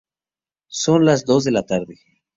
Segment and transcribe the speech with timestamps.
[0.71, 1.99] Son las dos de la tarde.